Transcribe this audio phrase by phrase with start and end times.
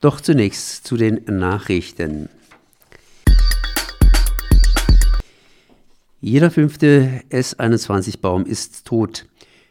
[0.00, 2.30] Doch zunächst zu den Nachrichten.
[6.22, 9.26] Jeder fünfte S21-Baum ist tot.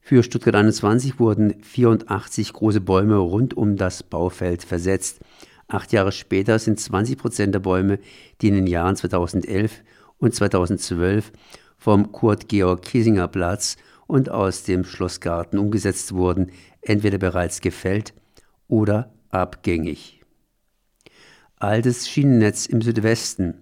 [0.00, 5.18] Für Stuttgart 21 wurden 84 große Bäume rund um das Baufeld versetzt.
[5.66, 7.98] Acht Jahre später sind 20 Prozent der Bäume,
[8.40, 9.82] die in den Jahren 2011
[10.18, 11.32] und 2012
[11.78, 13.76] vom Kurt-Georg-Kiesinger-Platz
[14.06, 18.14] und aus dem Schlossgarten umgesetzt wurden, entweder bereits gefällt
[18.68, 20.20] oder abgängig.
[21.56, 23.54] Altes Schienennetz im Südwesten.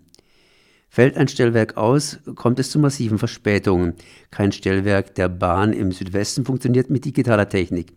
[0.89, 3.95] Fällt ein Stellwerk aus, kommt es zu massiven Verspätungen.
[4.31, 7.93] Kein Stellwerk der Bahn im Südwesten funktioniert mit digitaler Technik.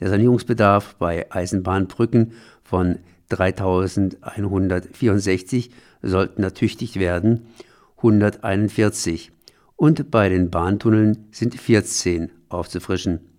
[0.00, 2.32] Der Sanierungsbedarf bei Eisenbahnbrücken
[2.64, 5.70] von 3164
[6.02, 7.46] sollten ertüchtigt werden,
[7.98, 9.30] 141.
[9.76, 13.33] Und bei den Bahntunneln sind 14 aufzufrischen.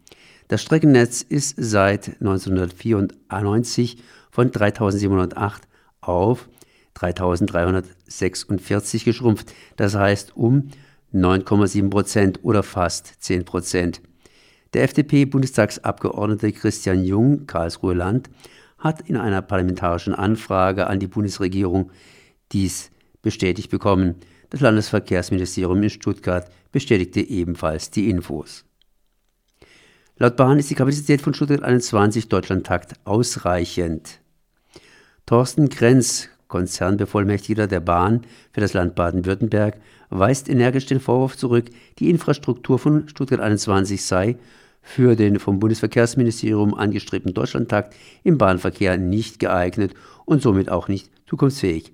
[0.48, 3.98] Das Streckennetz ist seit 1994
[4.30, 5.64] von 3708
[6.02, 6.48] auf
[6.94, 10.70] 3346 geschrumpft, das heißt um
[11.14, 14.04] 9,7 Prozent oder fast 10 Prozent.
[14.74, 18.30] Der FDP-Bundestagsabgeordnete Christian Jung, Karlsruhe Land,
[18.78, 21.90] hat in einer parlamentarischen Anfrage an die Bundesregierung
[22.52, 24.18] dies bestätigt bekommen.
[24.52, 28.66] Das Landesverkehrsministerium in Stuttgart bestätigte ebenfalls die Infos.
[30.18, 34.22] Laut Bahn ist die Kapazität von Stuttgart 21 Deutschlandtakt ausreichend.
[35.26, 38.22] Thorsten Krenz, Konzernbevollmächtigter der Bahn
[38.54, 39.76] für das Land Baden-Württemberg,
[40.10, 41.66] weist energisch den Vorwurf zurück,
[42.00, 44.38] die Infrastruktur von Stuttgart 21 sei
[44.82, 47.94] für den vom Bundesverkehrsministerium angestrebten Deutschlandtakt
[48.24, 51.92] im Bahnverkehr nicht geeignet und somit auch nicht zukunftsfähig.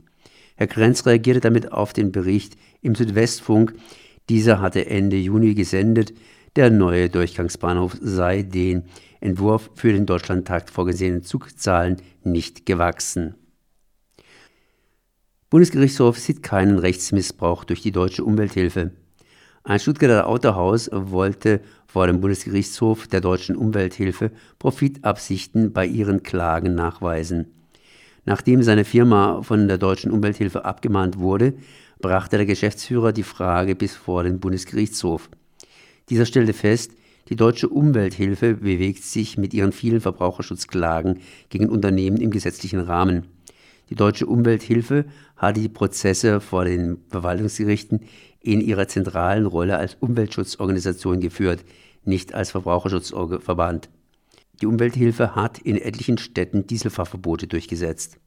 [0.58, 3.73] Herr Krenz reagierte damit auf den Bericht im Südwestfunk.
[4.30, 6.14] Dieser hatte Ende Juni gesendet,
[6.56, 8.84] der neue Durchgangsbahnhof sei den
[9.20, 13.36] Entwurf für den Deutschlandtakt vorgesehenen Zugzahlen nicht gewachsen.
[15.50, 18.92] Bundesgerichtshof sieht keinen Rechtsmissbrauch durch die deutsche Umwelthilfe.
[19.64, 27.48] Ein Stuttgarter Autohaus wollte vor dem Bundesgerichtshof der deutschen Umwelthilfe Profitabsichten bei ihren Klagen nachweisen.
[28.26, 31.54] Nachdem seine Firma von der deutschen Umwelthilfe abgemahnt wurde,
[32.00, 35.30] brachte der Geschäftsführer die Frage bis vor den Bundesgerichtshof.
[36.11, 36.92] Dieser stellte fest,
[37.30, 43.27] die deutsche Umwelthilfe bewegt sich mit ihren vielen Verbraucherschutzklagen gegen Unternehmen im gesetzlichen Rahmen.
[43.89, 45.05] Die deutsche Umwelthilfe
[45.38, 48.02] hatte die Prozesse vor den Verwaltungsgerichten
[48.42, 51.64] in ihrer zentralen Rolle als Umweltschutzorganisation geführt,
[52.04, 53.89] nicht als Verbraucherschutzverband.
[54.60, 58.17] Die Umwelthilfe hat in etlichen Städten Dieselfahrverbote durchgesetzt.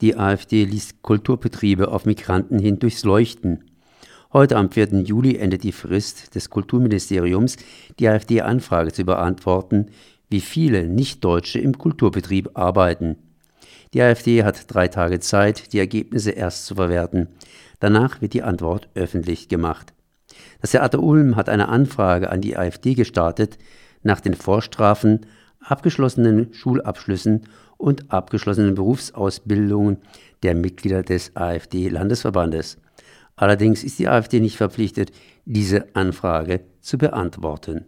[0.00, 3.70] Die AfD ließ Kulturbetriebe auf Migranten hin durchs Leuchten.
[4.36, 5.02] Heute am 4.
[5.02, 7.56] Juli endet die Frist des Kulturministeriums,
[8.00, 9.92] die AfD-Anfrage zu beantworten,
[10.28, 13.14] wie viele Nichtdeutsche im Kulturbetrieb arbeiten.
[13.92, 17.28] Die AfD hat drei Tage Zeit, die Ergebnisse erst zu verwerten.
[17.78, 19.94] Danach wird die Antwort öffentlich gemacht.
[20.60, 23.56] Das Theater Ulm hat eine Anfrage an die AfD gestartet
[24.02, 25.26] nach den Vorstrafen,
[25.60, 27.42] abgeschlossenen Schulabschlüssen
[27.76, 29.98] und abgeschlossenen Berufsausbildungen
[30.42, 32.78] der Mitglieder des AfD-Landesverbandes.
[33.36, 35.10] Allerdings ist die AfD nicht verpflichtet,
[35.44, 37.86] diese Anfrage zu beantworten.